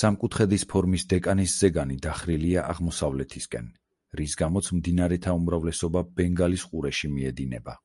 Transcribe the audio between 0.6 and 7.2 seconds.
ფორმის დეკანის ზეგანი დახრილია აღმოსავლეთისკენ, რის გამოც მდინარეთა უმრავლესობა ბენგალის ყურეში